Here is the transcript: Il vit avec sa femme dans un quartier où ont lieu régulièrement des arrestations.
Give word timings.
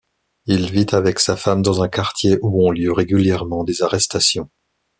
Il 0.47 0.67
vit 0.71 0.87
avec 0.95 1.19
sa 1.19 1.37
femme 1.37 1.61
dans 1.61 1.83
un 1.83 1.87
quartier 1.87 2.39
où 2.41 2.65
ont 2.67 2.71
lieu 2.71 2.91
régulièrement 2.91 3.63
des 3.63 3.83
arrestations. 3.83 4.49